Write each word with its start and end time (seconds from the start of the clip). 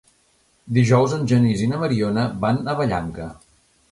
Dijous 0.77 1.13
en 1.17 1.27
Genís 1.33 1.61
i 1.65 1.69
na 1.73 1.81
Mariona 1.83 2.25
van 2.47 2.73
a 2.73 2.77
Vallanca. 2.83 3.29